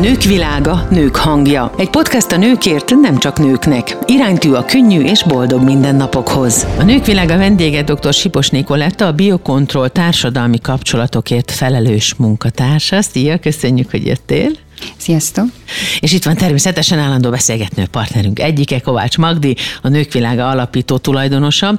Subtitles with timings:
[0.00, 1.72] Nők világa, nők hangja.
[1.78, 3.96] Egy podcast a nőkért, nem csak nőknek.
[4.06, 6.66] Iránytű a könnyű és boldog mindennapokhoz.
[6.78, 8.12] A Nők világa vendége dr.
[8.12, 13.02] Sipos Nikoletta, a Biokontroll társadalmi kapcsolatokért felelős munkatársa.
[13.02, 14.50] Szia, köszönjük, hogy jöttél.
[14.96, 15.57] Sziasztok!
[16.00, 21.78] És itt van természetesen állandó beszélgetnő partnerünk egyike, Kovács Magdi, a Nők Világa alapító tulajdonosa.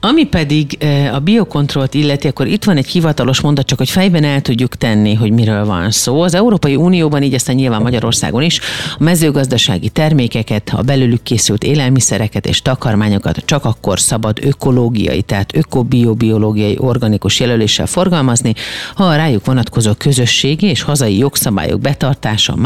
[0.00, 0.78] Ami pedig
[1.12, 5.14] a biokontrollt illeti, akkor itt van egy hivatalos mondat, csak hogy fejben el tudjuk tenni,
[5.14, 6.20] hogy miről van szó.
[6.20, 8.60] Az Európai Unióban, így aztán nyilván Magyarországon is,
[8.98, 16.76] a mezőgazdasági termékeket, a belőlük készült élelmiszereket és takarmányokat csak akkor szabad ökológiai, tehát ökobiobiológiai
[16.78, 18.54] organikus jelöléssel forgalmazni,
[18.94, 22.56] ha a rájuk vonatkozó közösségi és hazai jogszabályok betartása irányítása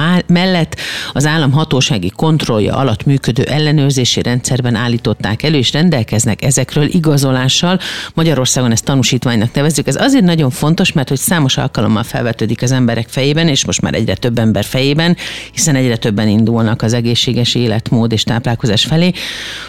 [0.57, 0.77] mellett
[1.13, 7.79] az állam hatósági kontrollja alatt működő ellenőrzési rendszerben állították elő, és rendelkeznek ezekről igazolással.
[8.15, 9.87] Magyarországon ezt tanúsítványnak nevezzük.
[9.87, 13.95] Ez azért nagyon fontos, mert hogy számos alkalommal felvetődik az emberek fejében, és most már
[13.95, 15.17] egyre több ember fejében,
[15.53, 19.13] hiszen egyre többen indulnak az egészséges életmód és táplálkozás felé,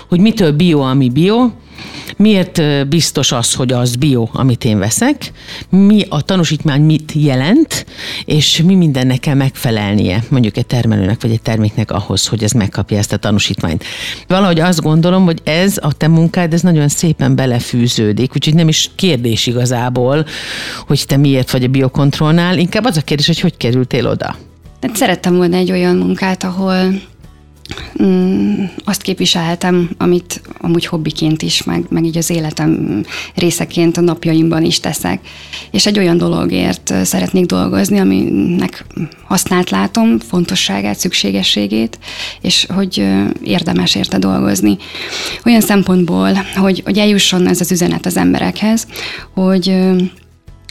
[0.07, 1.49] hogy mitől bio, ami bio,
[2.17, 5.31] Miért biztos az, hogy az bio, amit én veszek?
[5.69, 7.85] Mi a tanúsítmány mit jelent,
[8.25, 12.97] és mi mindennek kell megfelelnie mondjuk egy termelőnek vagy egy terméknek ahhoz, hogy ez megkapja
[12.97, 13.83] ezt a tanúsítványt.
[14.27, 18.91] Valahogy azt gondolom, hogy ez a te munkád, ez nagyon szépen belefűződik, úgyhogy nem is
[18.95, 20.25] kérdés igazából,
[20.87, 24.35] hogy te miért vagy a biokontrollnál, inkább az a kérdés, hogy hogy kerültél oda.
[24.81, 27.01] Hát szerettem volna egy olyan munkát, ahol
[28.03, 33.03] Mm, azt képviselhetem, amit amúgy hobbiként is, meg, meg így az életem
[33.35, 35.19] részeként a napjaimban is teszek.
[35.71, 38.85] És egy olyan dologért szeretnék dolgozni, aminek
[39.23, 41.99] használt látom, fontosságát, szükségességét,
[42.41, 43.05] és hogy
[43.43, 44.77] érdemes érte dolgozni.
[45.45, 48.87] Olyan szempontból, hogy, hogy eljusson ez az üzenet az emberekhez,
[49.33, 49.75] hogy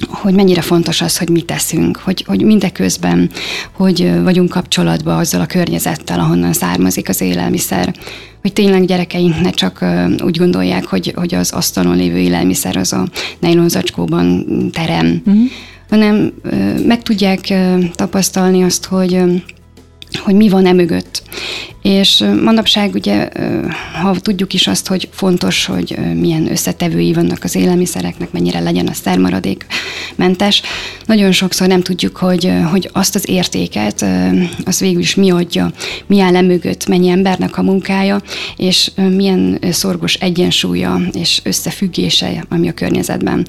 [0.09, 3.31] hogy mennyire fontos az, hogy mit teszünk, hogy, hogy mindeközben,
[3.73, 7.95] hogy vagyunk kapcsolatban azzal a környezettel, ahonnan származik az élelmiszer,
[8.41, 9.85] hogy tényleg gyerekeink ne csak
[10.25, 13.07] úgy gondolják, hogy, hogy az asztalon lévő élelmiszer az a
[13.39, 15.43] nejlonzacskóban terem, uh-huh.
[15.89, 16.33] hanem
[16.87, 17.55] meg tudják
[17.95, 19.23] tapasztalni azt, hogy
[20.19, 21.23] hogy mi van e mögött.
[21.83, 23.29] És manapság ugye,
[24.03, 28.93] ha tudjuk is azt, hogy fontos, hogy milyen összetevői vannak az élelmiszereknek, mennyire legyen a
[28.93, 29.67] szermaradék
[30.15, 30.63] mentes,
[31.05, 34.05] nagyon sokszor nem tudjuk, hogy, hogy azt az értéket,
[34.65, 35.73] az végül is mi adja,
[36.07, 38.23] mi áll mögött, mennyi embernek a munkája,
[38.57, 43.47] és milyen szorgos egyensúlya és összefüggése, ami a környezetben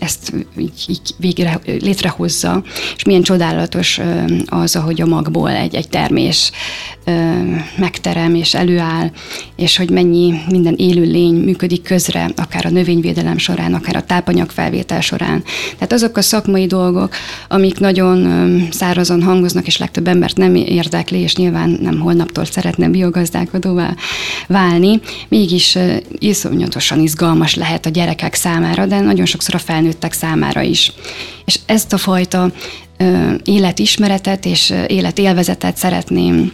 [0.00, 2.62] ezt így, így végre létrehozza,
[2.96, 4.00] és milyen csodálatos
[4.46, 6.50] az, ahogy a magból egy, egy termés
[7.76, 9.10] megterem és előáll,
[9.56, 15.00] és hogy mennyi minden élő lény működik közre, akár a növényvédelem során, akár a tápanyagfelvétel
[15.00, 15.42] során.
[15.74, 17.14] Tehát azok a szakmai dolgok,
[17.48, 23.94] amik nagyon szárazon hangoznak, és legtöbb embert nem érdekli, és nyilván nem holnaptól szeretne biogazdálkodóvá
[24.46, 25.78] válni, mégis
[26.18, 29.58] iszonyatosan izgalmas lehet a gyerekek számára, de nagyon sokszor a
[29.90, 30.92] felnőttek számára is.
[31.44, 32.52] És ezt a fajta
[33.44, 36.52] életismeretet és életélvezetet szeretném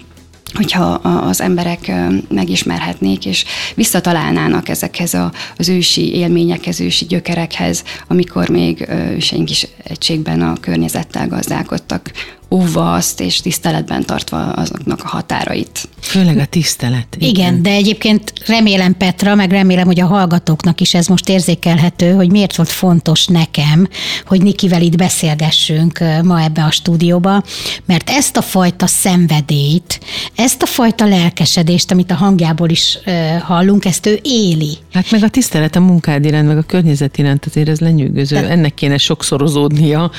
[0.57, 1.93] hogyha az emberek
[2.29, 3.45] megismerhetnék, és
[3.75, 11.29] visszatalálnának ezekhez a, az ősi élményekhez, ősi gyökerekhez, amikor még őseink is egységben a környezettel
[11.29, 12.13] gazdálkodtak,
[12.51, 15.89] óvva azt, és tiszteletben tartva azoknak a határait.
[16.01, 17.07] Főleg a tisztelet.
[17.19, 17.29] Igen.
[17.29, 22.31] igen, de egyébként remélem Petra, meg remélem, hogy a hallgatóknak is ez most érzékelhető, hogy
[22.31, 23.89] miért volt fontos nekem,
[24.27, 27.43] hogy Nikivel itt beszélgessünk ma ebbe a stúdióba,
[27.85, 30.01] mert ezt a fajta szenvedélyt,
[30.47, 32.99] ezt a fajta lelkesedést, amit a hangjából is
[33.43, 34.79] hallunk, ezt ő éli.
[34.93, 38.37] Hát meg a tisztelet a munkád iránt, meg a környezet iránt azért ez lenyűgöző.
[38.37, 38.49] De...
[38.49, 40.11] Ennek kéne sokszorozódnia,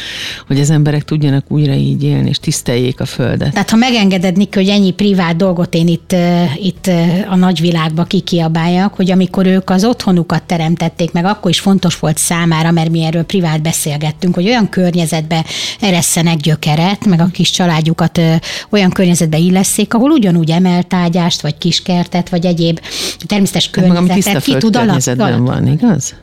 [0.48, 3.52] hogy az emberek tudjanak újra így élni élni, és tiszteljék a földet.
[3.52, 6.16] Tehát ha megengeded, Nik, hogy ennyi privát dolgot én itt,
[6.56, 6.90] itt
[7.30, 12.72] a nagyvilágba kikiabáljak, hogy amikor ők az otthonukat teremtették, meg akkor is fontos volt számára,
[12.72, 15.46] mert mi erről privát beszélgettünk, hogy olyan környezetbe
[15.80, 18.22] eresszenek gyökeret, meg a kis családjukat
[18.70, 22.80] olyan környezetbe illeszék, ahol ugyanúgy emeltágyást, vagy kiskertet, vagy egyéb
[23.26, 25.46] természetes hát környezetet ki tud alakítani.
[25.46, 26.16] van, igaz?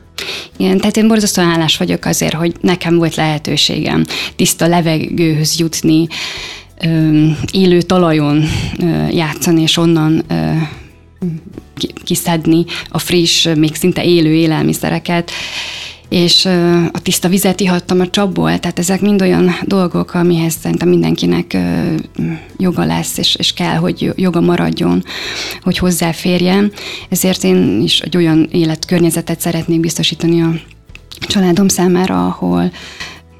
[0.57, 4.05] Igen, tehát én borzasztóan állás vagyok azért, hogy nekem volt lehetőségem
[4.35, 6.07] tiszta levegőhöz jutni,
[7.51, 8.43] élő talajon
[9.11, 10.25] játszani, és onnan
[12.03, 15.31] kiszedni a friss, még szinte élő élelmiszereket
[16.09, 16.45] és
[16.91, 21.57] a tiszta vizet ihattam a csapból, tehát ezek mind olyan dolgok, amihez szerintem mindenkinek
[22.57, 25.03] joga lesz, és, és kell, hogy joga maradjon,
[25.61, 26.71] hogy hozzáférjen.
[27.09, 30.53] Ezért én is egy olyan életkörnyezetet szeretnék biztosítani a
[31.19, 32.71] családom számára, ahol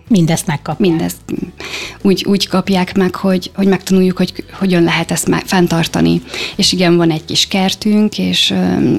[0.08, 0.90] Mindezt megkapják.
[0.90, 1.18] Mindezt
[2.02, 6.22] úgy, úgy kapják meg, hogy, hogy megtanuljuk, hogy hogyan lehet ezt meg, fenntartani.
[6.56, 8.96] És igen, van egy kis kertünk, és ö,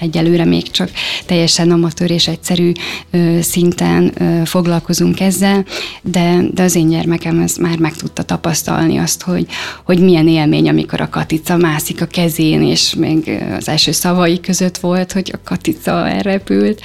[0.00, 0.90] egyelőre még csak
[1.26, 2.72] teljesen amatőr és egyszerű
[3.10, 5.64] ö, szinten ö, foglalkozunk ezzel,
[6.02, 9.46] de, de az én gyermekem ez már meg tudta tapasztalni azt, hogy,
[9.84, 14.78] hogy milyen élmény, amikor a katica mászik a kezén, és még az első szavai között
[14.78, 16.80] volt, hogy a katica elrepült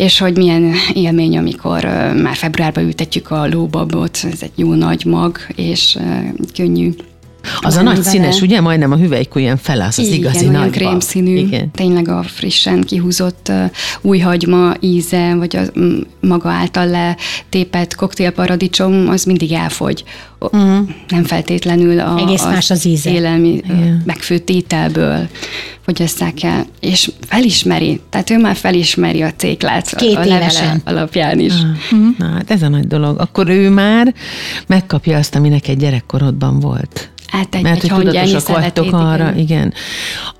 [0.00, 1.84] és hogy milyen élmény, amikor
[2.22, 5.98] már februárban ültetjük a lóbabot, ez egy jó nagy mag, és
[6.54, 6.90] könnyű
[7.60, 8.08] az a nagy vele.
[8.08, 8.60] színes, ugye?
[8.60, 11.70] Majdnem a hüvelykujján felállsz, az Igen, igazi nagy krémszínű, Igen.
[11.70, 13.70] tényleg a frissen kihúzott uh,
[14.00, 15.60] új hagyma íze, vagy a
[16.20, 20.04] maga által letépett koktélparadicsom, az mindig elfogy.
[20.38, 20.88] Uh-huh.
[21.08, 23.10] Nem feltétlenül a, Egész más az íze.
[23.10, 24.02] élelmi Igen.
[24.06, 25.28] megfőtt ételből
[25.84, 30.82] fogyasszák el, és felismeri, tehát ő már felismeri a céklát Két a évesen.
[30.84, 31.52] alapján is.
[31.52, 32.08] Uh-huh.
[32.18, 33.18] Na hát ez a nagy dolog.
[33.20, 34.14] Akkor ő már
[34.66, 37.10] megkapja azt, ami neked gyerekkorodban volt.
[37.30, 39.38] Hát egy, Mert egy hogy tudatosak vagytok arra, igen.
[39.38, 39.74] igen.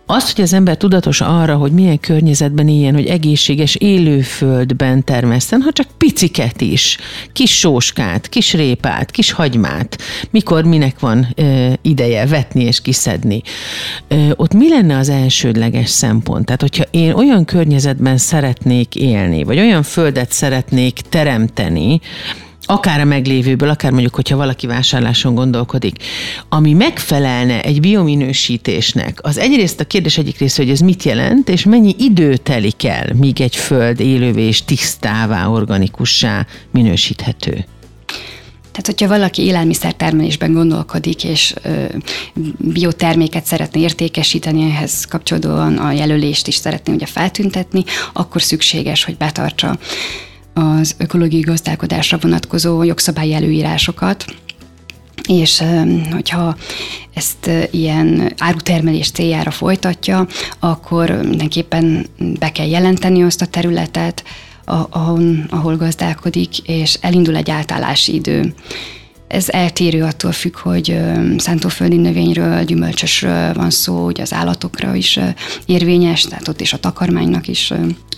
[0.06, 5.72] Az, hogy az ember tudatos arra, hogy milyen környezetben éljen, hogy egészséges élőföldben termeszten, ha
[5.72, 6.98] csak piciket is,
[7.32, 9.98] kis sóskát, kis répát, kis hagymát,
[10.30, 13.42] mikor minek van ö, ideje vetni és kiszedni.
[14.08, 16.44] Ö, ott mi lenne az elsődleges szempont?
[16.44, 22.00] Tehát, hogyha én olyan környezetben szeretnék élni, vagy olyan földet szeretnék teremteni,
[22.70, 25.96] akár a meglévőből, akár mondjuk, hogyha valaki vásárláson gondolkodik,
[26.48, 31.64] ami megfelelne egy biominősítésnek, az egyrészt a kérdés egyik része, hogy ez mit jelent, és
[31.64, 37.64] mennyi idő telik el, míg egy föld élővé és tisztává, organikussá minősíthető.
[38.70, 41.84] Tehát, hogyha valaki élelmiszertermelésben gondolkodik, és ö,
[42.58, 49.78] bioterméket szeretne értékesíteni, ehhez kapcsolódóan a jelölést is szeretné ugye feltüntetni, akkor szükséges, hogy betartsa
[50.60, 54.24] az ökológiai gazdálkodásra vonatkozó jogszabályi előírásokat,
[55.28, 55.62] és
[56.10, 56.56] hogyha
[57.14, 60.26] ezt ilyen árutermelés céljára folytatja,
[60.58, 62.06] akkor mindenképpen
[62.38, 64.24] be kell jelenteni azt a területet,
[65.50, 68.54] ahol, gazdálkodik, és elindul egy átállási idő.
[69.30, 70.98] Ez eltérő attól függ, hogy
[71.36, 75.18] szántóföldi növényről, gyümölcsösről van szó, hogy az állatokra is
[75.66, 77.72] érvényes, tehát ott is a takarmánynak is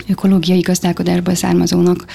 [0.07, 2.05] ökológiai gazdálkodásból származónak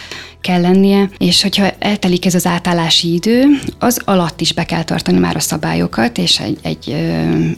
[0.40, 3.44] kell lennie, és hogyha eltelik ez az átállási idő,
[3.78, 6.96] az alatt is be kell tartani már a szabályokat, és egy, egy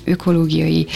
[0.05, 0.87] ökológiai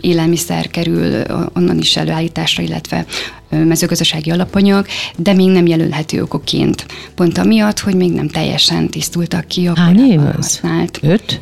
[0.00, 1.22] élelmiszer kerül
[1.54, 3.06] onnan is előállításra, illetve
[3.48, 6.86] mezőgazdasági alapanyag, de még nem jelölhető okokként.
[7.14, 10.60] Pont amiatt, hogy még nem teljesen tisztultak ki a Hány év az?
[11.02, 11.40] Öt?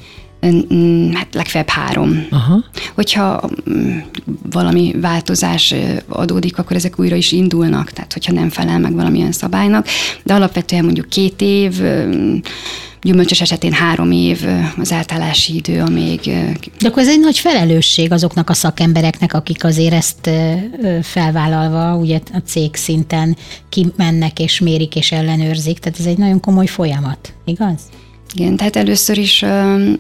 [1.15, 2.27] Hát legfeljebb három.
[2.31, 2.65] Aha.
[2.95, 3.99] Hogyha mm,
[4.51, 5.75] valami változás
[6.09, 9.87] adódik, akkor ezek újra is indulnak, tehát hogyha nem felel meg valamilyen szabálynak,
[10.23, 11.83] de alapvetően mondjuk két év,
[13.05, 14.47] gyümölcsös esetén három év
[14.79, 16.21] az átállási idő, amíg...
[16.79, 20.31] De akkor ez egy nagy felelősség azoknak a szakembereknek, akik azért ezt
[21.03, 23.37] felvállalva, ugye a cég szinten
[23.69, 27.81] kimennek és mérik és ellenőrzik, tehát ez egy nagyon komoly folyamat, igaz?
[28.35, 29.45] Igen, tehát először is,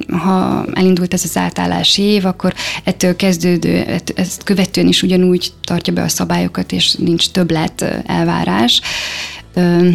[0.08, 2.54] ha elindult ez az átállási év, akkor
[2.84, 8.80] ettől kezdődő, ezt követően is ugyanúgy tartja be a szabályokat, és nincs többlet elvárás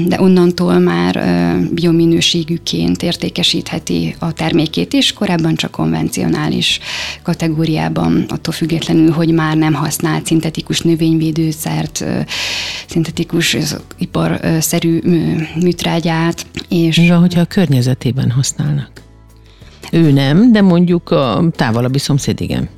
[0.05, 1.23] de onnantól már
[1.71, 6.79] biominőségűként értékesítheti a termékét is, korábban csak konvencionális
[7.23, 12.05] kategóriában, attól függetlenül, hogy már nem használt szintetikus növényvédőszert,
[12.87, 13.57] szintetikus
[13.97, 14.99] iparszerű
[15.55, 16.45] műtrágyát.
[16.69, 18.91] És van, hogyha a környezetében használnak?
[19.91, 22.69] Ő nem, de mondjuk a távolabbi szomszéd igen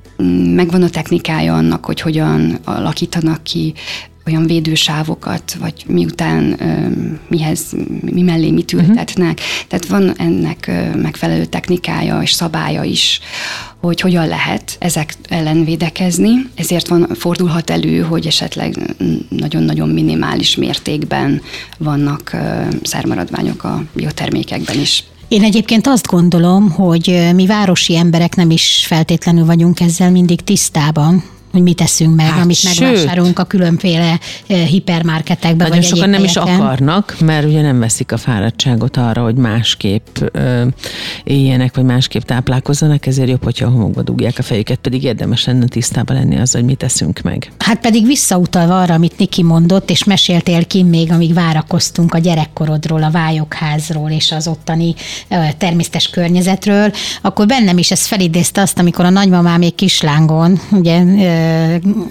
[0.55, 3.73] megvan a technikája annak, hogy hogyan alakítanak ki
[4.27, 6.59] olyan védősávokat, vagy miután
[7.27, 7.65] mihez,
[8.01, 8.81] mi mellé mit mhm.
[8.83, 9.39] ültetnek.
[9.39, 9.67] Uh-huh.
[9.67, 13.19] Tehát van ennek megfelelő technikája és szabálya is,
[13.81, 16.29] hogy hogyan lehet ezek ellen védekezni.
[16.55, 18.95] Ezért van, fordulhat elő, hogy esetleg
[19.29, 21.41] nagyon-nagyon minimális mértékben
[21.77, 22.35] vannak
[22.83, 25.03] szármaradványok a biotermékekben is.
[25.27, 31.23] Én egyébként azt gondolom, hogy mi városi emberek nem is feltétlenül vagyunk ezzel mindig tisztában,
[31.51, 35.67] hogy mit teszünk meg, hát amit sőt, megvásárolunk a különféle eh, hipermarketekben.
[35.67, 40.65] Nagyon sokan nem is akarnak, mert ugye nem veszik a fáradtságot arra, hogy másképp ö,
[41.24, 45.65] éljenek, vagy másképp táplálkozzanak, ezért jobb, hogyha a homokba dugják a fejüket, pedig érdemes lenne
[45.65, 47.51] tisztában lenni azzal, hogy mit teszünk meg.
[47.58, 53.03] Hát pedig visszautalva arra, amit Niki mondott, és meséltél ki még, amíg várakoztunk a gyerekkorodról,
[53.03, 54.96] a vályokházról és az ottani
[55.58, 56.91] természetes környezetről,
[57.22, 61.03] akkor bennem is ez felidézte azt, amikor a nagymamám még kislángon, ugye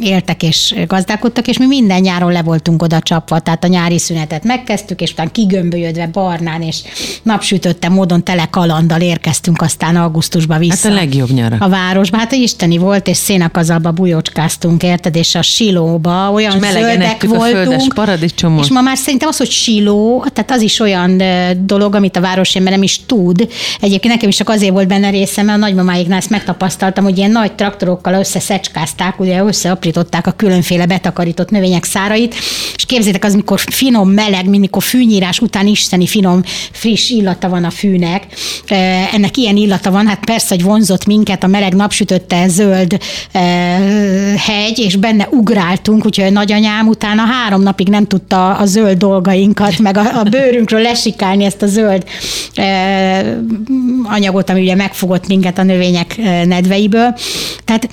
[0.01, 4.45] éltek és gazdálkodtak, és mi minden nyáron le voltunk oda csapva, tehát a nyári szünetet
[4.45, 6.83] megkezdtük, és utána kigömbölyödve barnán és
[7.23, 10.89] napsütötte módon tele kalandal érkeztünk aztán augusztusba vissza.
[10.89, 11.57] Hát a legjobb nyara.
[11.59, 17.25] A városba, hát isteni volt, és szénakazalba bujócskáztunk, érted, és a silóba olyan és zöldek
[17.25, 17.99] voltunk.
[17.99, 18.61] a.
[18.61, 21.23] És ma már szerintem az, hogy siló, tehát az is olyan
[21.67, 23.49] dolog, amit a városember nem is tud.
[23.81, 27.31] Egyébként nekem is csak azért volt benne részem, mert a nagymamáiknál ezt megtapasztaltam, hogy ilyen
[27.31, 32.35] nagy traktorokkal összeszecskázták, ugye összeaprították a különféle betakarított növények szárait,
[32.75, 37.71] és képzétek az, mikor finom, meleg, mikor fűnyírás után isteni finom, friss illata van a
[37.71, 38.27] fűnek.
[39.13, 42.99] Ennek ilyen illata van, hát persze, hogy vonzott minket a meleg napsütötte zöld
[44.37, 49.97] hegy, és benne ugráltunk, úgyhogy nagyanyám utána három napig nem tudta a zöld dolgainkat, meg
[49.97, 52.05] a, a bőrünkről lesikálni ezt a zöld
[54.03, 57.15] anyagot, ami ugye megfogott minket a növények nedveiből.
[57.65, 57.89] Tehát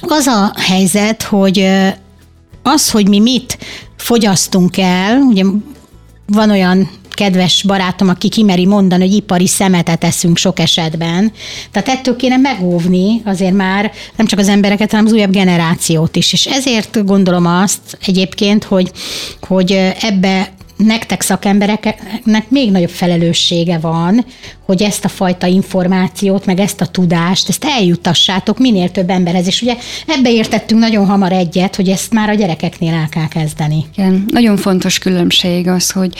[0.00, 1.68] az a helyzet, hogy
[2.62, 3.58] az, hogy mi mit
[3.96, 5.44] fogyasztunk el, ugye
[6.26, 6.90] van olyan
[7.20, 11.32] kedves barátom, aki kimeri mondani, hogy ipari szemetet eszünk sok esetben.
[11.70, 16.32] Tehát ettől kéne megóvni azért már nem csak az embereket, hanem az újabb generációt is.
[16.32, 18.90] És ezért gondolom azt egyébként, hogy,
[19.40, 20.52] hogy ebbe
[20.84, 24.24] nektek szakembereknek még nagyobb felelőssége van,
[24.66, 29.46] hogy ezt a fajta információt, meg ezt a tudást, ezt eljutassátok minél több emberhez.
[29.46, 33.84] És ugye ebbe értettünk nagyon hamar egyet, hogy ezt már a gyerekeknél el kell kezdeni.
[33.96, 36.14] Igen, nagyon fontos különbség az, hogy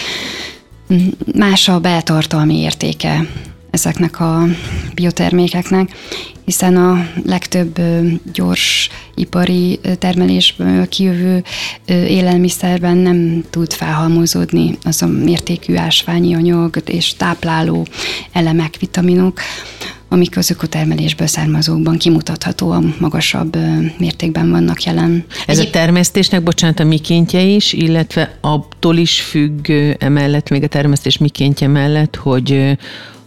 [1.34, 3.26] más a beltartalmi értéke
[3.70, 4.46] ezeknek a
[4.94, 5.90] biotermékeknek,
[6.44, 7.80] hiszen a legtöbb
[8.32, 11.44] gyors ipari termelésből kijövő
[11.86, 17.86] élelmiszerben nem tud felhalmozódni az a mértékű ásványi anyag és tápláló
[18.32, 19.40] elemek, vitaminok,
[20.12, 23.56] amik az ökotermelésből származókban kimutathatóan magasabb
[23.98, 25.24] mértékben vannak jelen.
[25.46, 31.18] Ez a termesztésnek, bocsánat, a mikéntje is, illetve attól is függ emellett, még a termesztés
[31.18, 32.76] mikéntje mellett, hogy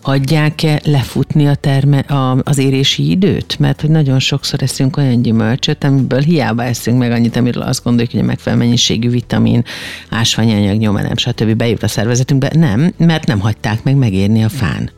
[0.04, 3.60] hagyják-e lefutni a terme, a, az érési időt?
[3.60, 8.12] Mert hogy nagyon sokszor eszünk olyan gyümölcsöt, amiből hiába eszünk meg annyit, amiről azt gondoljuk,
[8.12, 9.64] hogy a megfelelő mennyiségű vitamin,
[10.10, 11.56] ásványanyag nyoma nem, stb.
[11.56, 12.52] bejut a szervezetünkbe.
[12.56, 14.92] Nem, mert nem hagyták meg megérni a fán.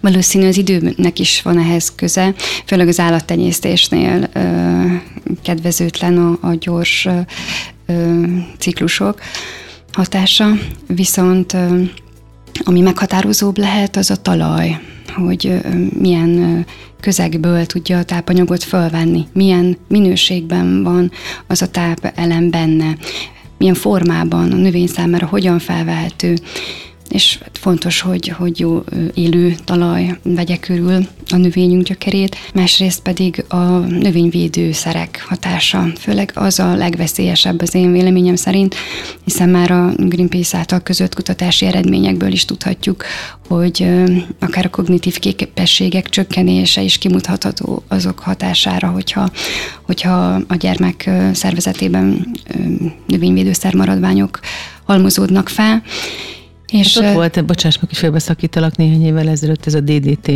[0.00, 2.34] Valószínű az időnek is van ehhez köze,
[2.66, 4.40] főleg az állattenyésztésnél ö,
[5.42, 7.08] kedvezőtlen a, a gyors
[7.86, 8.22] ö,
[8.58, 9.20] ciklusok
[9.92, 10.52] hatása,
[10.86, 11.82] viszont ö,
[12.64, 14.80] ami meghatározóbb lehet, az a talaj,
[15.14, 15.60] hogy
[15.98, 16.64] milyen
[17.00, 21.10] közegből tudja a tápanyagot fölvenni, milyen minőségben van
[21.46, 22.96] az a tápelem benne,
[23.58, 26.34] milyen formában a növény számára hogyan felvehető,
[27.08, 28.84] és fontos, hogy, hogy jó
[29.14, 36.74] élő talaj vegye körül a növényünk gyökerét, másrészt pedig a növényvédőszerek hatása, főleg az a
[36.74, 38.74] legveszélyesebb az én véleményem szerint,
[39.24, 43.04] hiszen már a Greenpeace által között kutatási eredményekből is tudhatjuk,
[43.48, 43.86] hogy
[44.38, 49.30] akár a kognitív képességek csökkenése is kimutatható azok hatására, hogyha,
[49.82, 52.30] hogyha a gyermek szervezetében
[53.06, 54.40] növényvédőszer maradványok
[54.84, 55.82] halmozódnak fel,
[56.72, 60.30] és hát ott volt, bocsáss meg, hogy félbeszakítalak néhány évvel ezelőtt ez a DDT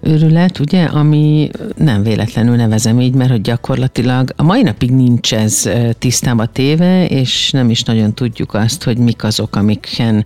[0.00, 5.68] őrület, ugye, ami nem véletlenül nevezem így, mert hogy gyakorlatilag a mai napig nincs ez
[5.98, 10.24] tisztába téve, és nem is nagyon tudjuk azt, hogy mik azok, amiken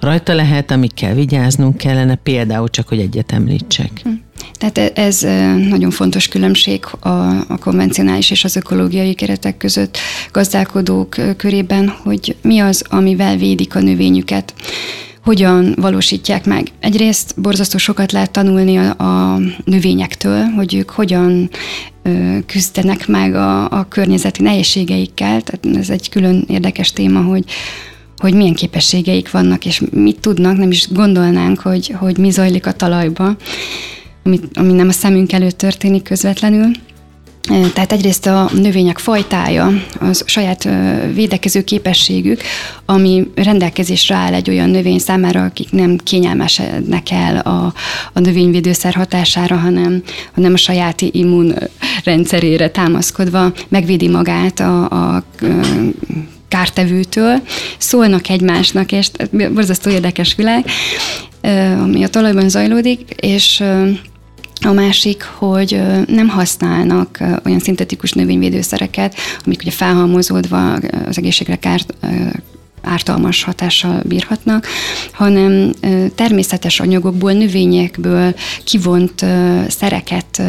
[0.00, 4.00] rajta lehet, amikkel vigyáznunk kellene, például csak, hogy egyet említsek.
[4.02, 4.10] Hm.
[4.52, 5.20] Tehát e- ez
[5.68, 7.08] nagyon fontos különbség a,
[7.48, 9.98] a konvencionális és az ökológiai keretek között
[10.32, 14.54] gazdálkodók körében, hogy mi az, amivel védik a növényüket.
[15.24, 16.66] Hogyan valósítják meg.
[16.80, 21.50] Egyrészt borzasztó sokat lehet tanulni a, a növényektől, hogy ők hogyan
[22.02, 27.44] ö, küzdenek meg a, a környezeti nehézségeikkel, tehát ez egy külön érdekes téma, hogy
[28.16, 32.72] hogy milyen képességeik vannak, és mit tudnak, nem is gondolnánk, hogy, hogy mi zajlik a
[32.72, 33.36] talajba
[34.24, 36.70] ami, ami nem a szemünk előtt történik közvetlenül.
[37.72, 40.68] Tehát egyrészt a növények fajtája, az saját
[41.14, 42.40] védekező képességük,
[42.84, 47.72] ami rendelkezésre áll egy olyan növény számára, akik nem kényelmesednek el a,
[48.12, 50.02] a növényvédőszer hatására, hanem,
[50.34, 55.24] hanem a saját immunrendszerére támaszkodva megvédi magát a, a
[56.48, 57.42] kártevőtől,
[57.78, 60.64] szólnak egymásnak, és borzasztó érdekes világ,
[61.80, 63.62] ami a talajban zajlódik, és
[64.64, 70.72] a másik, hogy nem használnak olyan szintetikus növényvédőszereket, amik ugye felhalmozódva
[71.06, 71.94] az egészségre kárt,
[72.82, 74.66] ártalmas hatással bírhatnak,
[75.12, 75.72] hanem
[76.14, 79.24] természetes anyagokból, növényekből kivont
[79.68, 80.42] szereket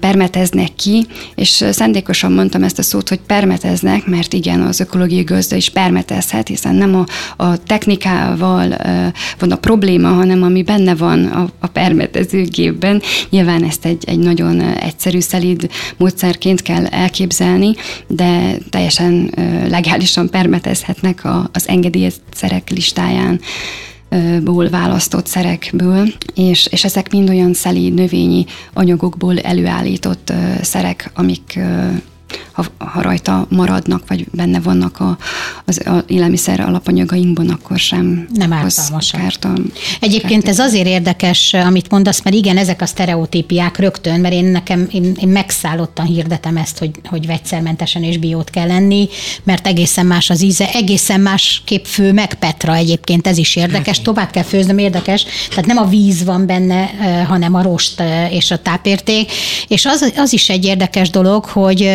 [0.00, 5.56] permeteznek ki, és szándékosan mondtam ezt a szót, hogy permeteznek, mert igen, az ökológiai gazda
[5.56, 7.06] is permetezhet, hiszen nem a,
[7.44, 8.76] a technikával
[9.38, 13.02] van a probléma, hanem ami benne van a, a permetezőgépben.
[13.30, 17.74] Nyilván ezt egy, egy nagyon egyszerű, szelíd módszerként kell elképzelni,
[18.06, 19.32] de teljesen
[19.68, 23.40] legálisan permetezhetnek a, az engedélyezett szerek listáján
[24.42, 30.32] ból választott szerekből, és, és ezek mind olyan szelíd növényi anyagokból előállított
[30.62, 31.58] szerek, amik
[32.52, 35.18] ha, ha rajta maradnak, vagy benne vannak a,
[35.64, 39.20] az a élelmiszer alapanyagainkban, akkor sem nem ártalmasak.
[40.00, 44.88] Egyébként ez azért érdekes, amit mondasz, mert igen, ezek a sztereotípiák rögtön, mert én nekem,
[44.92, 49.08] én, én megszállottan hirdetem ezt, hogy, hogy vegyszermentesen és biót kell lenni,
[49.44, 54.00] mert egészen más az íze, egészen más kép fő meg Petra egyébként, ez is érdekes,
[54.00, 56.84] tovább kell főznöm, érdekes, tehát nem a víz van benne,
[57.28, 59.32] hanem a rost és a tápérték,
[59.68, 61.90] és az, az is egy érdekes dolog, hogy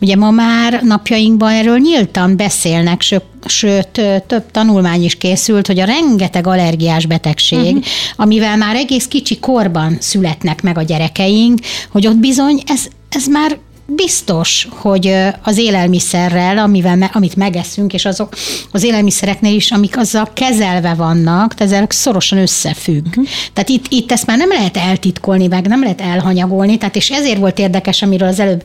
[0.00, 5.84] Ugye ma már napjainkban erről nyíltan beszélnek, sőt, sőt több tanulmány is készült, hogy a
[5.84, 7.84] rengeteg allergiás betegség, uh-huh.
[8.16, 11.58] amivel már egész kicsi korban születnek meg a gyerekeink,
[11.90, 18.34] hogy ott bizony ez, ez már biztos, hogy az élelmiszerrel, amivel, amit megeszünk, és azok
[18.70, 23.06] az élelmiszereknél is, amik azzal kezelve vannak, tehát ezek szorosan összefügg.
[23.06, 23.24] Uh-huh.
[23.52, 27.38] Tehát itt, itt ezt már nem lehet eltitkolni, meg nem lehet elhanyagolni, tehát és ezért
[27.38, 28.64] volt érdekes, amiről az előbb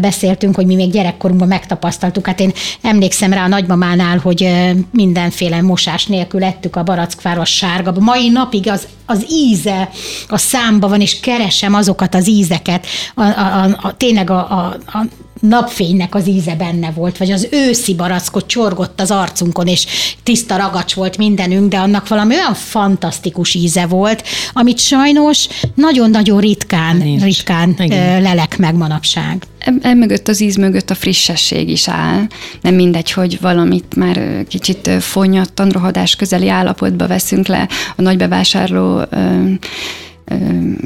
[0.00, 2.26] beszéltünk, hogy mi még gyerekkorunkban megtapasztaltuk.
[2.26, 4.50] Hát én emlékszem rá a nagymamánál, hogy
[4.90, 7.94] mindenféle mosás nélkül ettük a barackfáros sárga.
[7.98, 9.90] Mai napig az, az íze
[10.28, 14.76] a számba van, és keresem azokat az ízeket, a, a, a, a, tényleg a, a,
[14.86, 15.06] a
[15.40, 19.86] napfénynek az íze benne volt, vagy az őszi barackot csorgott az arcunkon, és
[20.22, 24.22] tiszta ragacs volt mindenünk, de annak valami olyan fantasztikus íze volt,
[24.52, 27.22] amit sajnos nagyon-nagyon ritkán, Nincs.
[27.22, 28.22] ritkán Igen.
[28.22, 29.42] lelek meg manapság.
[29.82, 32.26] Emögött az íz mögött a frissesség is áll.
[32.60, 39.02] Nem mindegy, hogy valamit már kicsit fonyattan, rohadás közeli állapotba veszünk le a nagybevásárló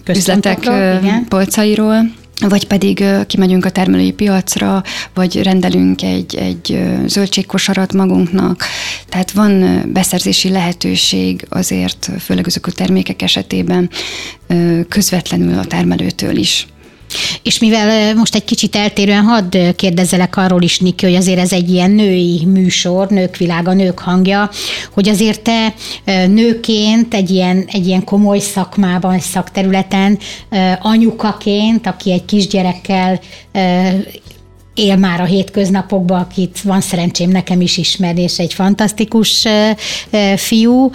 [0.09, 1.27] üzletek igen.
[1.29, 4.83] polcairól, vagy pedig kimegyünk a termelői piacra,
[5.15, 8.65] vagy rendelünk egy, egy zöldségkosarat magunknak.
[9.09, 13.91] Tehát van beszerzési lehetőség azért, főleg azok a termékek esetében
[14.89, 16.67] közvetlenül a termelőtől is.
[17.43, 21.71] És mivel most egy kicsit eltérően hadd kérdezzelek arról is, Niki, hogy azért ez egy
[21.71, 24.51] ilyen női műsor, nők világa, nők hangja,
[24.93, 25.75] hogy azért te
[26.27, 30.19] nőként egy ilyen, egy ilyen komoly szakmában, szakterületen,
[30.81, 33.21] anyukaként, aki egy kisgyerekkel
[34.75, 39.47] él már a hétköznapokban, akit van szerencsém nekem is ismerni, és egy fantasztikus
[40.37, 40.91] fiú,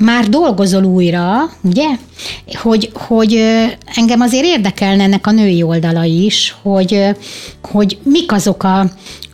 [0.00, 1.88] már dolgozol újra, ugye?
[2.54, 3.34] Hogy, hogy
[3.94, 7.16] engem azért érdekelne ennek a női oldala is, hogy,
[7.62, 8.86] hogy mik azok a,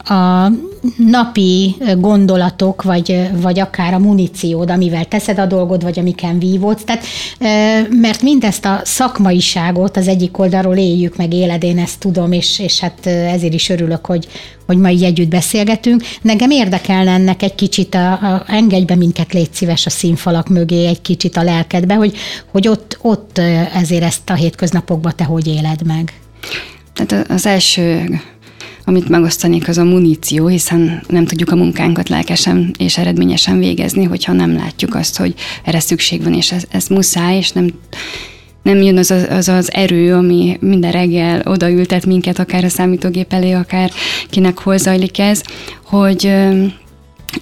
[0.09, 0.53] a
[0.97, 6.85] napi gondolatok, vagy, vagy akár a muníciód, amivel teszed a dolgod, vagy amiken vívódsz.
[6.85, 7.05] Tehát,
[7.91, 12.81] mert mindezt a szakmaiságot az egyik oldalról éljük, meg éled, én ezt tudom, és, és
[12.81, 14.29] hát ezért is örülök, hogy,
[14.67, 16.03] hogy ma így együtt beszélgetünk.
[16.23, 20.87] Nekem érdekelne ennek egy kicsit, a, a, engedj be minket, légy szíves a színfalak mögé
[20.87, 22.17] egy kicsit a lelkedbe, hogy,
[22.53, 23.39] hogy ott, ott
[23.75, 26.13] ezért ezt a hétköznapokban te hogy éled meg?
[26.93, 28.21] Tehát az első
[28.85, 34.33] amit megosztanék, az a muníció, hiszen nem tudjuk a munkánkat lelkesen és eredményesen végezni, hogyha
[34.33, 37.71] nem látjuk azt, hogy erre szükség van, és ez, ez muszáj, és nem
[38.63, 43.53] nem jön az, az az erő, ami minden reggel odaültet minket, akár a számítógép elé,
[43.53, 43.91] akár
[44.31, 45.43] kinek hol zajlik ez,
[45.85, 46.25] hogy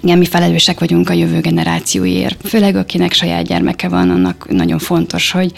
[0.02, 2.48] igen, mi felelősek vagyunk a jövő generációért.
[2.48, 5.52] Főleg akinek saját gyermeke van, annak nagyon fontos, hogy,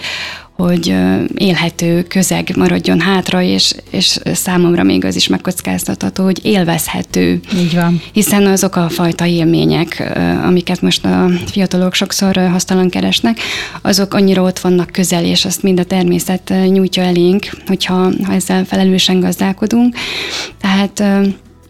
[0.56, 0.94] hogy
[1.34, 7.40] élhető közeg maradjon hátra, és, és számomra még az is megkockáztatható, hogy élvezhető.
[7.56, 8.00] Így van.
[8.12, 10.12] Hiszen azok a fajta élmények,
[10.44, 13.38] amiket most a fiatalok sokszor hasztalan keresnek,
[13.82, 18.64] azok annyira ott vannak közel, és azt mind a természet nyújtja elénk, hogyha ha ezzel
[18.64, 19.94] felelősen gazdálkodunk.
[20.60, 21.02] Tehát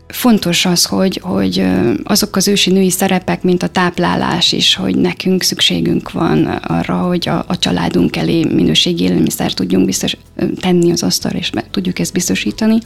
[0.09, 1.67] fontos az, hogy, hogy
[2.05, 7.29] azok az ősi női szerepek, mint a táplálás is, hogy nekünk szükségünk van arra, hogy
[7.29, 10.17] a, a családunk elé minőségi élelmiszer tudjunk biztos,
[10.61, 12.79] tenni az asztalra, és meg tudjuk ezt biztosítani.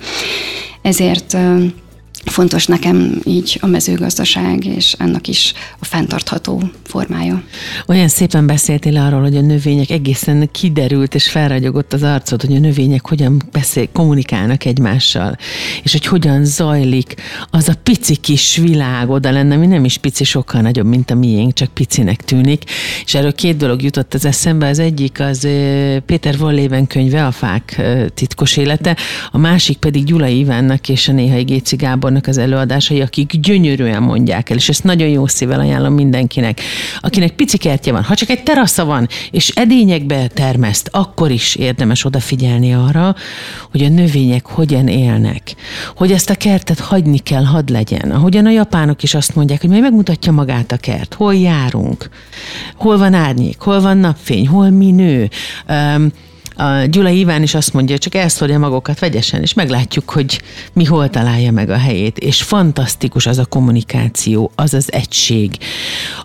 [0.82, 1.36] Ezért
[2.24, 7.42] fontos nekem így a mezőgazdaság, és ennek is a fenntartható formája.
[7.86, 12.58] Olyan szépen beszéltél arról, hogy a növények egészen kiderült és felragyogott az arcod, hogy a
[12.58, 15.36] növények hogyan beszél, kommunikálnak egymással,
[15.82, 17.14] és hogy hogyan zajlik
[17.50, 21.14] az a pici kis világ oda lenne, ami nem is pici, sokkal nagyobb, mint a
[21.14, 22.64] miénk, csak picinek tűnik.
[23.04, 24.68] És erről két dolog jutott az eszembe.
[24.68, 25.48] Az egyik az
[26.06, 27.82] Péter Vollében könyve, a fák
[28.14, 28.96] titkos élete,
[29.30, 31.76] a másik pedig Gyula Ivánnak és a néhai Géci
[32.10, 36.60] Gábornak az előadásai, akik gyönyörűen mondják el, és ezt nagyon jó szívvel ajánlom mindenkinek.
[37.00, 42.04] Akinek pici kertje van, ha csak egy terasza van, és edényekbe termeszt, akkor is érdemes
[42.04, 43.14] odafigyelni arra,
[43.70, 45.54] hogy a növények hogyan élnek,
[45.96, 48.10] hogy ezt a kertet hagyni kell, hadd legyen.
[48.10, 52.08] Ahogyan a japánok is azt mondják, hogy majd megmutatja magát a kert, hol járunk,
[52.76, 55.28] hol van árnyék, hol van napfény, hol mi nő.
[55.68, 56.12] Um,
[56.60, 60.42] a Gyula Iván is azt mondja, csak elszórja magokat vegyesen, és meglátjuk, hogy
[60.72, 62.18] mi hol találja meg a helyét.
[62.18, 65.58] És fantasztikus az a kommunikáció, az az egység,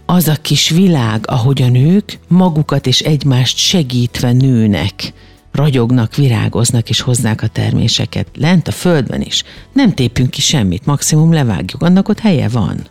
[0.06, 5.13] az a kis világ, ahogy a nők magukat és egymást segítve nőnek
[5.52, 8.28] ragyognak, virágoznak és hozzák a terméseket.
[8.38, 9.43] Lent a földben is.
[9.74, 12.88] Nem tépünk ki semmit, maximum levágjuk, annak ott helye van.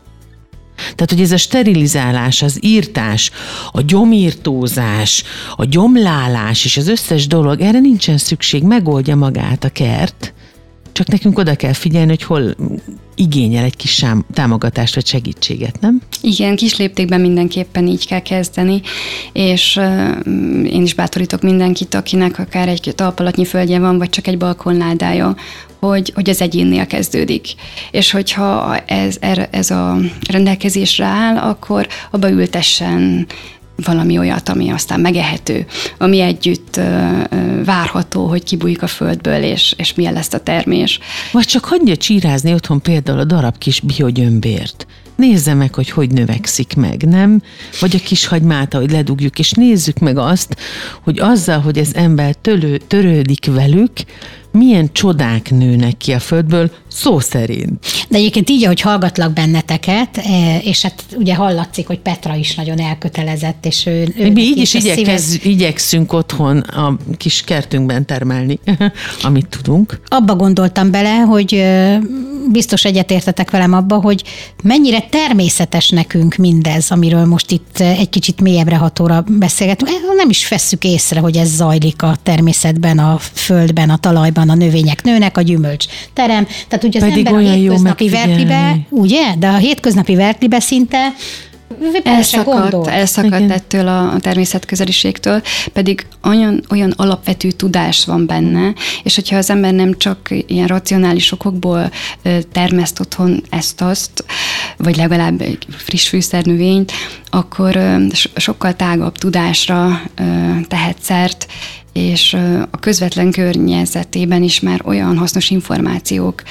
[0.77, 3.31] Tehát, hogy ez a sterilizálás, az írtás,
[3.73, 5.25] a gyomírtózás,
[5.57, 10.34] a gyomlálás és az összes dolog, erre nincsen szükség, megoldja magát a kert,
[10.95, 12.55] csak nekünk oda kell figyelni, hogy hol
[13.15, 16.01] igényel egy kis támogatást vagy segítséget, nem?
[16.21, 18.81] Igen, kis léptékben mindenképpen így kell kezdeni,
[19.33, 19.81] és
[20.65, 25.37] én is bátorítok mindenkit, akinek akár egy talpalatnyi földje van, vagy csak egy balkonládája,
[25.79, 27.47] hogy, hogy az egyénnél kezdődik.
[27.91, 29.17] És hogyha ez,
[29.51, 29.99] ez a
[30.31, 33.27] rendelkezésre áll, akkor abba ültessen
[33.85, 35.67] valami olyat, ami aztán megehető,
[35.99, 36.81] ami együtt
[37.65, 40.99] várható, hogy kibújik a földből, és, és milyen lesz a termés.
[41.33, 44.87] Vagy csak hagyja csírázni otthon például a darab kis biogyömbért.
[45.17, 47.43] Nézze meg, hogy hogy növekszik meg, nem?
[47.81, 50.57] Vagy a kis hagymát, ahogy ledugjuk, és nézzük meg azt,
[51.03, 53.91] hogy azzal, hogy ez ember tölő, törődik velük,
[54.55, 57.87] milyen csodák nőnek ki a földből, szó szerint.
[58.09, 62.81] De egyébként így, ahogy hallgatlak benneteket, e, és hát ugye hallatszik, hogy Petra is nagyon
[62.81, 64.15] elkötelezett, és ő...
[64.17, 65.45] ő Mi így is igyekez, szíves...
[65.45, 68.59] igyekszünk otthon a kis kertünkben termelni,
[69.23, 70.01] amit tudunk.
[70.09, 71.65] Abba gondoltam bele, hogy
[72.53, 74.23] biztos egyetértetek velem abba, hogy
[74.63, 79.91] mennyire természetes nekünk mindez, amiről most itt egy kicsit mélyebbre hatóra beszélgetünk.
[80.17, 85.03] Nem is vesszük észre, hogy ez zajlik a természetben, a földben, a talajban, a növények
[85.03, 86.47] nőnek, a gyümölcs terem.
[86.69, 89.35] Tehát ugye az Pedig ember a hétköznapi verklibe, ugye?
[89.39, 91.13] De a hétköznapi verklibe szinte
[92.03, 93.51] elszakadt, elszakadt Igen.
[93.51, 99.99] ettől a természetközeliségtől, pedig olyan, olyan alapvető tudás van benne, és hogyha az ember nem
[99.99, 101.91] csak ilyen racionális okokból
[102.53, 104.25] termeszt otthon ezt-azt,
[104.77, 106.93] vagy legalább egy friss fűszernövényt,
[107.31, 107.99] akkor
[108.37, 110.03] sokkal tágabb tudásra
[110.69, 111.47] tehet szert,
[111.95, 112.37] és
[112.71, 116.43] a közvetlen környezetében is már olyan hasznos információk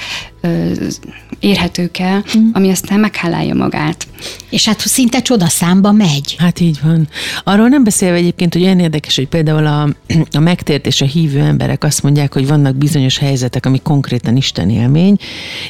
[1.38, 2.48] érhetők el, mm.
[2.52, 4.06] ami aztán meghálálja magát.
[4.50, 6.34] És hát szinte csodaszámba megy.
[6.38, 7.08] Hát így van.
[7.44, 9.88] Arról nem beszélve egyébként, hogy olyan érdekes, hogy például a,
[10.36, 14.70] a megtért és a hívő emberek azt mondják, hogy vannak bizonyos helyzetek, ami konkrétan Isten
[14.70, 15.16] élmény,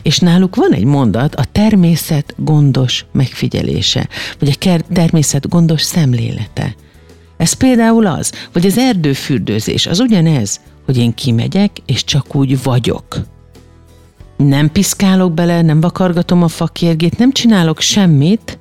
[0.03, 4.09] és náluk van egy mondat, a természet gondos megfigyelése,
[4.39, 6.75] vagy a természet gondos szemlélete.
[7.37, 13.21] Ez például az, vagy az erdőfürdőzés, az ugyanez, hogy én kimegyek, és csak úgy vagyok.
[14.37, 18.59] Nem piszkálok bele, nem vakargatom a fakérgét, nem csinálok semmit,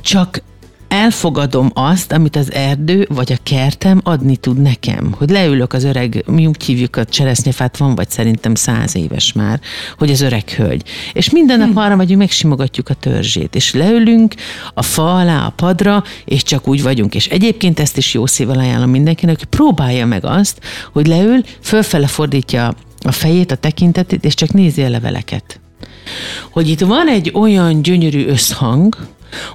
[0.00, 0.42] csak
[0.88, 5.14] elfogadom azt, amit az erdő vagy a kertem adni tud nekem.
[5.18, 9.60] Hogy leülök az öreg, mi úgy hívjuk a cseresznyefát, van vagy szerintem száz éves már,
[9.98, 10.82] hogy az öreg hölgy.
[11.12, 11.76] És minden nap hmm.
[11.76, 14.34] arra vagyunk, megsimogatjuk a törzsét, és leülünk
[14.74, 17.14] a fa alá, a padra, és csak úgy vagyunk.
[17.14, 20.60] És egyébként ezt is jó szívvel ajánlom mindenkinek, hogy próbálja meg azt,
[20.92, 25.60] hogy leül, fölfele fordítja a fejét, a tekintetét, és csak nézi a leveleket.
[26.50, 28.96] Hogy itt van egy olyan gyönyörű összhang,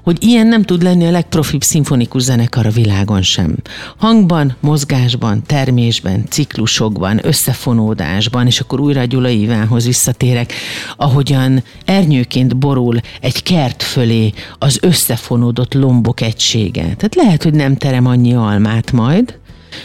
[0.03, 3.55] hogy ilyen nem tud lenni a legprofibb szimfonikus zenekar a világon sem.
[3.97, 10.53] Hangban, mozgásban, termésben, ciklusokban, összefonódásban, és akkor újra Gyula Ivánhoz visszatérek,
[10.97, 16.81] ahogyan ernyőként borul egy kert fölé az összefonódott lombok egysége.
[16.81, 19.39] Tehát lehet, hogy nem terem annyi almát majd,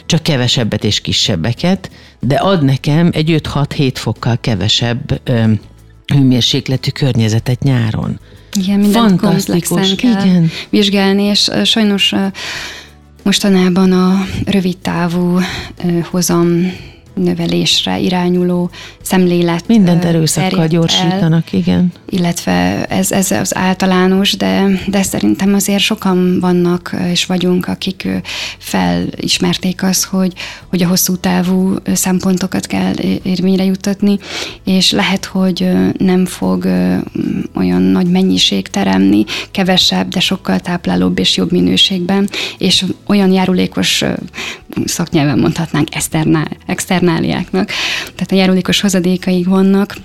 [0.06, 5.20] csak kevesebbet és kisebbeket, de ad nekem egy 5-6-7 fokkal kevesebb
[6.06, 8.18] hőmérsékletű környezetet nyáron.
[8.56, 10.50] Igen, mindent komplexen kell igen.
[10.70, 12.14] vizsgálni, és sajnos
[13.22, 15.38] mostanában a rövid távú
[16.10, 16.72] hozam
[17.16, 18.70] növelésre irányuló
[19.02, 19.66] szemlélet.
[19.66, 21.92] Mindent erőszakkal gyorsítanak, el, igen.
[22.08, 28.08] Illetve ez, ez az általános, de, de szerintem azért sokan vannak és vagyunk, akik
[28.58, 30.32] felismerték azt, hogy,
[30.68, 34.18] hogy a hosszú távú szempontokat kell érvényre juttatni,
[34.64, 36.68] és lehet, hogy nem fog
[37.54, 44.04] olyan nagy mennyiség teremni, kevesebb, de sokkal táplálóbb és jobb minőségben, és olyan járulékos
[44.84, 46.48] szaknyelven mondhatnánk externál,
[47.06, 47.70] externáliáknak,
[48.14, 49.96] tehát a járulékos hozadékaik vannak,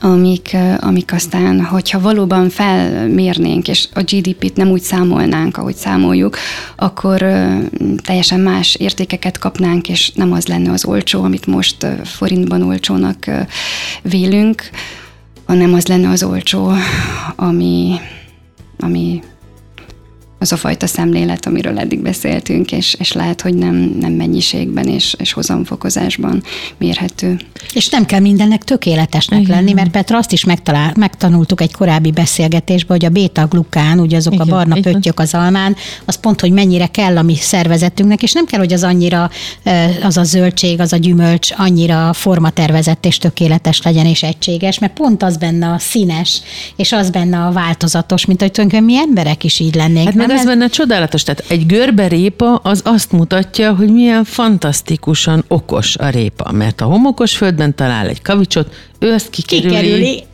[0.00, 6.36] amik, amik aztán, hogyha valóban felmérnénk, és a GDP-t nem úgy számolnánk, ahogy számoljuk,
[6.76, 7.18] akkor
[7.96, 13.30] teljesen más értékeket kapnánk, és nem az lenne az olcsó, amit most forintban olcsónak
[14.02, 14.62] vélünk,
[15.46, 16.72] hanem az lenne az olcsó,
[17.36, 17.94] ami,
[18.78, 19.22] ami
[20.40, 25.14] az a fajta szemlélet, amiről eddig beszéltünk, és, és lehet, hogy nem, nem mennyiségben és,
[25.18, 26.42] és hozamfokozásban
[26.78, 27.40] mérhető.
[27.72, 29.56] És nem kell mindennek tökéletesnek Igen.
[29.56, 34.32] lenni, mert Petra azt is megtalál, megtanultuk egy korábbi beszélgetésben, hogy a béta-glukán, ugye azok
[34.32, 34.92] Igen, a barna Igen.
[34.92, 38.72] pöttyök az almán, az pont, hogy mennyire kell a mi szervezetünknek, és nem kell, hogy
[38.72, 39.30] az annyira,
[40.02, 45.22] az a zöldség, az a gyümölcs annyira formatervezett és tökéletes legyen és egységes, mert pont
[45.22, 46.40] az benne a színes,
[46.76, 50.06] és az benne a változatos, mint hogy tulajdonképpen mi emberek is így lennénk.
[50.06, 55.44] Hát meg az benne csodálatos, tehát egy görbe répa az azt mutatja, hogy milyen fantasztikusan
[55.48, 60.24] okos a répa, mert a homokos földben talál egy kavicsot, ő azt kikerüli, kikerüli.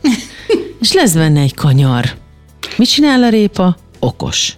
[0.81, 2.05] és lesz benne egy kanyar.
[2.77, 3.77] Mit csinál a répa?
[3.99, 4.55] Okos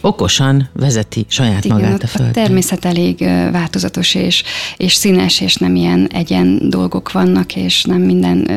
[0.00, 2.30] okosan vezeti saját Igen, magát a földön.
[2.30, 3.18] A természet elég
[3.52, 4.42] változatos és,
[4.76, 8.48] és színes, és nem ilyen egyen dolgok vannak, és nem minden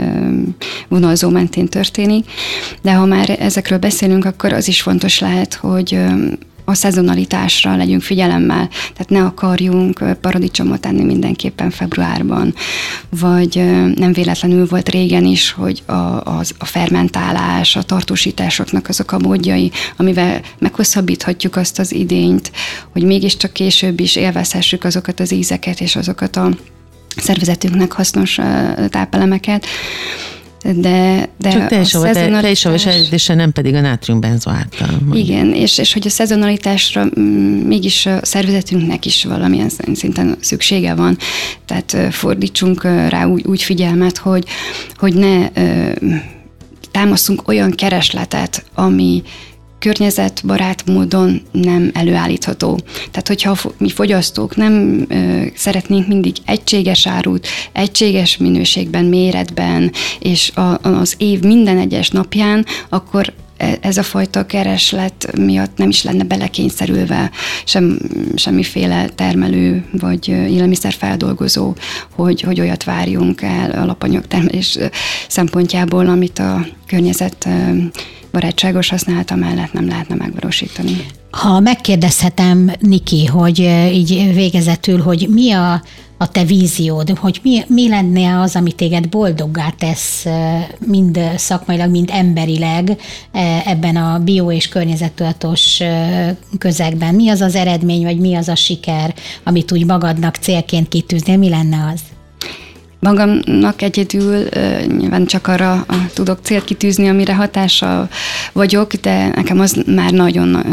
[0.87, 2.25] vonalzó mentén történik.
[2.81, 5.99] De ha már ezekről beszélünk, akkor az is fontos lehet, hogy
[6.65, 12.53] a szezonalitásra legyünk figyelemmel, tehát ne akarjunk paradicsomot tenni mindenképpen februárban,
[13.09, 13.55] vagy
[13.95, 19.71] nem véletlenül volt régen is, hogy a, a, a fermentálás, a tartósításoknak azok a módjai,
[19.97, 22.51] amivel meghosszabbíthatjuk azt az idényt,
[22.91, 26.49] hogy mégiscsak később is élvezhessük azokat az ízeket és azokat a
[27.15, 28.39] szervezetünknek hasznos
[28.89, 29.65] tápelemeket
[30.63, 34.89] de, de Csak a nem pedig a nátriumbenzoáttal.
[35.13, 41.17] Igen, és, és hogy a szezonalitásra mm, mégis a szervezetünknek is valamilyen szinten szüksége van,
[41.65, 44.45] tehát fordítsunk rá úgy, úgy figyelmet, hogy,
[44.95, 45.49] hogy ne
[46.91, 49.23] támaszunk olyan keresletet, ami
[49.83, 52.79] környezetbarát módon nem előállítható.
[53.11, 60.79] Tehát, hogyha mi fogyasztók nem ö, szeretnénk mindig egységes árut, egységes minőségben, méretben, és a,
[60.81, 67.31] az év minden egyes napján, akkor ez a fajta kereslet miatt nem is lenne belekényszerülve
[67.65, 67.97] sem,
[68.35, 71.75] semmiféle termelő vagy élelmiszerfeldolgozó,
[72.15, 74.77] hogy, hogy olyat várjunk el alapanyagtermelés
[75.27, 77.47] szempontjából, amit a környezet
[78.31, 81.05] barátságos használata mellett nem lehetne megvalósítani.
[81.33, 83.59] Ha megkérdezhetem, Niki, hogy
[83.91, 85.81] így végezetül, hogy mi a,
[86.17, 90.25] a te víziód, hogy mi, mi lenne az, ami téged boldoggá tesz
[90.87, 92.97] mind szakmailag, mind emberileg
[93.65, 95.79] ebben a bio- és környezettudatos
[96.57, 97.15] közegben?
[97.15, 101.37] Mi az az eredmény, vagy mi az a siker, amit úgy magadnak célként kitűznél?
[101.37, 102.01] Mi lenne az?
[103.03, 104.47] Magamnak egyedül
[104.97, 108.09] nyilván csak arra tudok célt kitűzni, amire hatással
[108.53, 110.65] vagyok, de nekem az már nagyon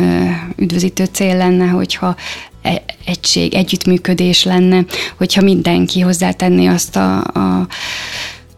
[0.56, 2.16] üdvözítő cél lenne, hogyha
[2.62, 4.84] e, egység, együttműködés lenne,
[5.16, 7.66] hogyha mindenki hozzátenné azt a, a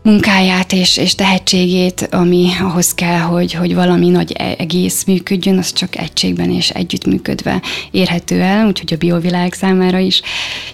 [0.03, 5.73] munkáját és, és tehetségét, ami ahhoz kell, hogy, hogy valami nagy e, egész működjön, az
[5.73, 10.23] csak egységben és együttműködve érhető el, úgyhogy a biovilág számára is.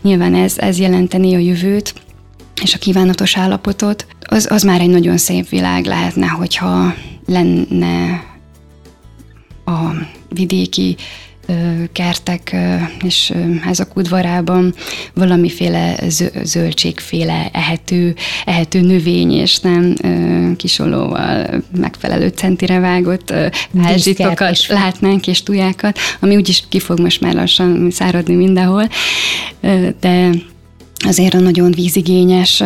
[0.03, 1.95] Nyilván ez, ez jelenteni a jövőt
[2.63, 6.95] és a kívánatos állapotot, az, az már egy nagyon szép világ lehetne, hogyha
[7.27, 8.25] lenne
[9.65, 9.93] a
[10.29, 10.97] vidéki
[11.93, 12.57] kertek
[13.05, 14.75] és házak udvarában
[15.15, 15.97] valamiféle
[16.43, 19.95] zöldségféle ehető, ehető növény, és nem
[20.57, 23.35] kisolóval megfelelő centire vágott
[23.83, 28.89] házsitokat látnánk, és tujákat, ami úgyis ki fog most már lassan száradni mindenhol,
[30.01, 30.31] de
[30.99, 32.63] azért a nagyon vízigényes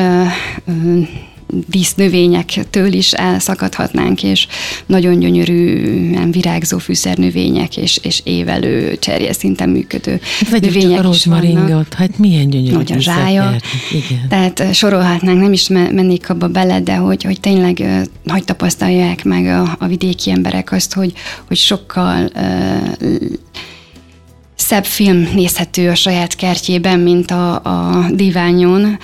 [1.69, 4.47] dísznövényektől is elszakadhatnánk, és
[4.87, 11.95] nagyon gyönyörűen virágzó fűszernövények és, és évelő cserje szinten működő Vegyük növények is vannak.
[11.95, 13.57] hát milyen gyönyörű Nagy a zsája.
[13.93, 14.29] Igen.
[14.29, 17.85] Tehát sorolhatnánk, nem is mennék abba bele, de hogy, hogy tényleg
[18.23, 21.13] nagy tapasztalják meg a, a vidéki emberek azt, hogy,
[21.47, 23.11] hogy sokkal uh,
[24.63, 28.99] szebb film nézhető a saját kertjében, mint a, a diványon,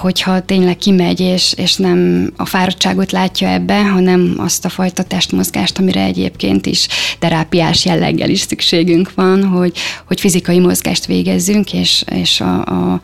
[0.00, 5.78] hogyha tényleg kimegy, és, és nem a fáradtságot látja ebbe, hanem azt a fajta testmozgást,
[5.78, 9.72] amire egyébként is terápiás jelleggel is szükségünk van, hogy,
[10.06, 13.00] hogy fizikai mozgást végezzünk, és, és a, a,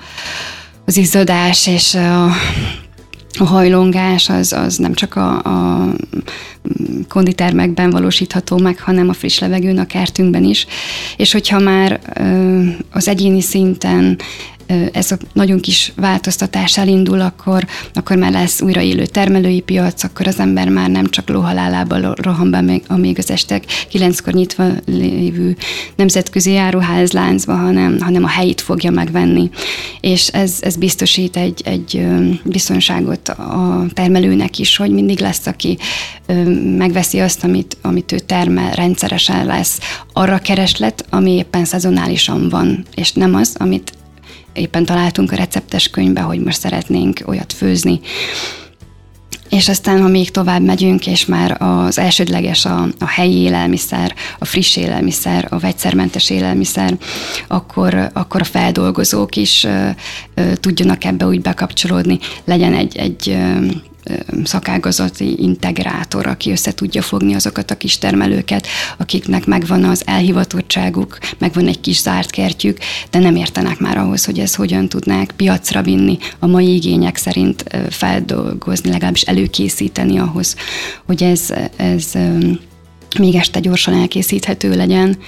[0.85, 2.31] az izzadás és a,
[3.41, 5.89] a hajlongás az, az nem csak a, a
[7.09, 10.67] konditermekben valósítható meg, hanem a friss levegőn a kertünkben is.
[11.17, 12.01] És hogyha már
[12.93, 14.19] az egyéni szinten
[14.93, 20.27] ez a nagyon kis változtatás elindul, akkor, akkor már lesz újra élő termelői piac, akkor
[20.27, 25.57] az ember már nem csak lóhalálában rohan be, amíg az estek kilenckor nyitva lévő
[25.97, 26.59] nemzetközi
[27.11, 29.51] láncba, hanem, hanem a helyit fogja megvenni.
[30.01, 32.07] És ez, ez biztosít egy, egy
[32.45, 35.79] biztonságot a termelőnek is, hogy mindig lesz, aki
[36.77, 39.79] megveszi azt, amit, amit ő termel, rendszeresen lesz
[40.13, 43.93] arra kereslet, ami éppen szezonálisan van, és nem az, amit
[44.53, 48.01] éppen találtunk a receptes könyvbe, hogy most szeretnénk olyat főzni.
[49.51, 54.45] És aztán, ha még tovább megyünk, és már az elsődleges a, a helyi élelmiszer, a
[54.45, 56.97] friss élelmiszer, a vegyszermentes élelmiszer,
[57.49, 59.89] akkor, akkor a feldolgozók is ö,
[60.35, 63.67] ö, tudjanak ebbe úgy bekapcsolódni, legyen egy, egy ö,
[64.45, 71.67] szakágazati integrátor, aki össze tudja fogni azokat a kis termelőket, akiknek megvan az elhivatottságuk, megvan
[71.67, 72.79] egy kis zárt kertjük,
[73.11, 77.65] de nem értenek már ahhoz, hogy ezt hogyan tudnák piacra vinni, a mai igények szerint
[77.91, 80.57] feldolgozni, legalábbis előkészíteni ahhoz,
[81.07, 82.13] hogy ez, ez
[83.19, 85.19] még este gyorsan elkészíthető legyen.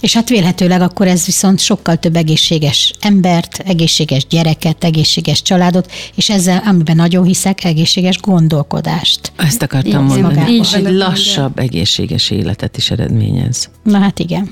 [0.00, 6.30] És hát vélhetőleg akkor ez viszont sokkal több egészséges embert, egészséges gyereket, egészséges családot, és
[6.30, 9.32] ezzel, amiben nagyon hiszek, egészséges gondolkodást.
[9.36, 13.70] Ezt akartam igen, mondani, és egy lassabb, egészséges életet is eredményez.
[13.82, 14.50] Na hát igen.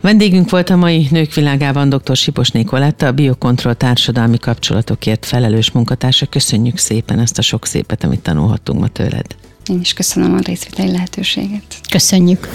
[0.00, 2.16] Vendégünk volt a mai Nők Világában dr.
[2.16, 6.26] Sipos Nikoletta, a Biokontroll társadalmi kapcsolatokért felelős munkatársa.
[6.26, 9.26] Köszönjük szépen ezt a sok szépet, amit tanulhattunk ma tőled.
[9.66, 11.62] Én is köszönöm a részvételi lehetőséget.
[11.90, 12.48] Köszönjük.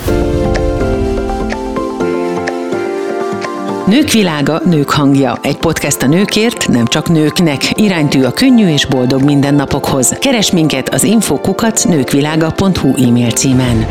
[3.87, 5.37] Nők világa, nők hangja.
[5.41, 7.79] Egy podcast a nőkért, nem csak nőknek.
[7.81, 10.09] Iránytű a könnyű és boldog mindennapokhoz.
[10.19, 13.85] Keres minket az infokukat nőkvilága.hu e-mail címen.